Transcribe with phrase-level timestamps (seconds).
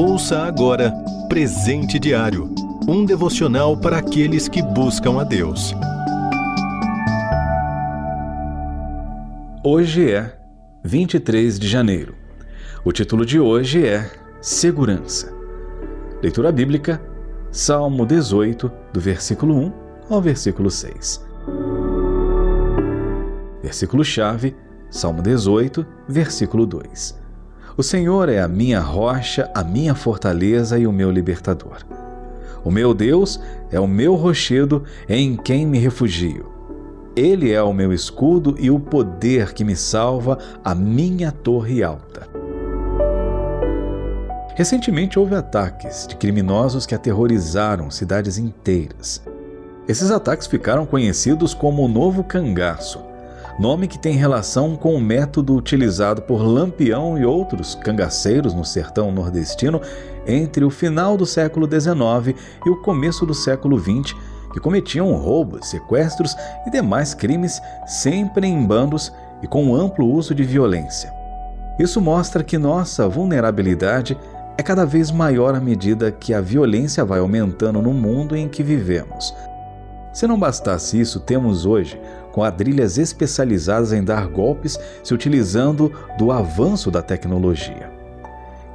[0.00, 0.94] Ouça agora
[1.28, 2.54] Presente Diário
[2.86, 5.74] um devocional para aqueles que buscam a Deus.
[9.64, 10.38] Hoje é
[10.84, 12.14] 23 de janeiro.
[12.84, 14.08] O título de hoje é
[14.40, 15.34] Segurança.
[16.22, 17.02] Leitura bíblica,
[17.50, 19.72] Salmo 18, do versículo 1
[20.10, 21.26] ao versículo 6.
[23.60, 24.54] Versículo-chave,
[24.88, 27.27] Salmo 18, versículo 2.
[27.78, 31.76] O Senhor é a minha rocha, a minha fortaleza e o meu libertador.
[32.64, 33.40] O meu Deus
[33.70, 36.52] é o meu rochedo em quem me refugio.
[37.14, 42.26] Ele é o meu escudo e o poder que me salva, a minha torre alta.
[44.56, 49.22] Recentemente houve ataques de criminosos que aterrorizaram cidades inteiras.
[49.86, 53.07] Esses ataques ficaram conhecidos como o Novo Cangaço,
[53.58, 59.10] nome que tem relação com o método utilizado por Lampião e outros cangaceiros no sertão
[59.10, 59.80] nordestino
[60.26, 64.14] entre o final do século XIX e o começo do século XX,
[64.52, 70.44] que cometiam roubos, sequestros e demais crimes sempre em bandos e com amplo uso de
[70.44, 71.12] violência.
[71.78, 74.16] Isso mostra que nossa vulnerabilidade
[74.56, 78.62] é cada vez maior à medida que a violência vai aumentando no mundo em que
[78.62, 79.34] vivemos.
[80.12, 82.00] Se não bastasse isso, temos hoje
[82.38, 87.90] quadrilhas especializadas em dar golpes se utilizando do avanço da tecnologia.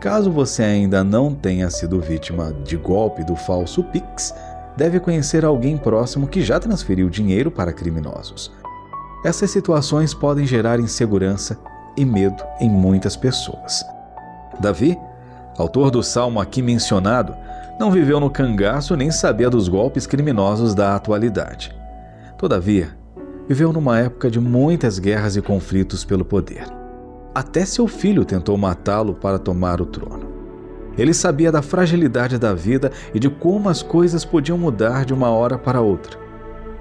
[0.00, 4.34] Caso você ainda não tenha sido vítima de golpe do falso Pix,
[4.76, 8.50] deve conhecer alguém próximo que já transferiu dinheiro para criminosos.
[9.24, 11.56] Essas situações podem gerar insegurança
[11.96, 13.84] e medo em muitas pessoas.
[14.58, 14.98] Davi,
[15.56, 17.32] autor do salmo aqui mencionado,
[17.78, 21.72] não viveu no cangaço nem sabia dos golpes criminosos da atualidade.
[22.36, 23.00] Todavia,
[23.52, 26.64] viveu numa época de muitas guerras e conflitos pelo poder.
[27.34, 30.26] Até seu filho tentou matá-lo para tomar o trono.
[30.96, 35.28] Ele sabia da fragilidade da vida e de como as coisas podiam mudar de uma
[35.28, 36.18] hora para outra.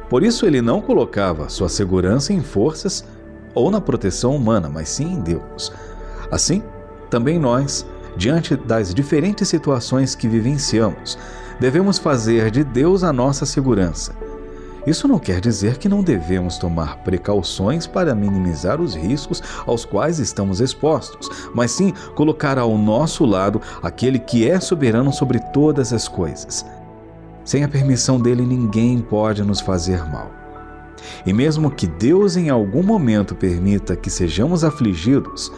[0.09, 3.03] Por isso, ele não colocava sua segurança em forças
[3.53, 5.73] ou na proteção humana, mas sim em Deus.
[6.31, 6.63] Assim,
[7.09, 7.85] também nós,
[8.15, 11.17] diante das diferentes situações que vivenciamos,
[11.59, 14.30] devemos fazer de Deus a nossa segurança
[14.85, 20.19] isso não quer dizer que não devemos tomar precauções para minimizar os riscos aos quais
[20.19, 26.07] estamos expostos, mas sim colocar ao nosso lado aquele que é soberano sobre todas as
[26.07, 26.65] coisas.
[27.43, 30.31] Sem a permissão dele, ninguém pode nos fazer mal.
[31.25, 35.51] E mesmo que Deus em algum momento permita que sejamos afligidos,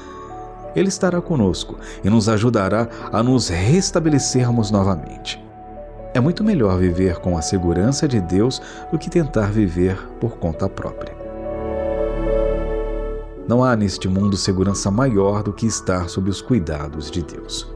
[0.76, 5.44] Ele estará conosco e nos ajudará a nos restabelecermos novamente.
[6.14, 10.70] É muito melhor viver com a segurança de Deus do que tentar viver por conta
[10.70, 11.16] própria.
[13.48, 17.68] Não há neste mundo segurança maior do que estar sob os cuidados de Deus.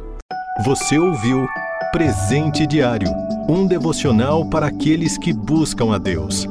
[0.64, 1.48] Você ouviu
[1.92, 3.10] Presente Diário
[3.50, 6.46] um devocional para aqueles que buscam a Deus.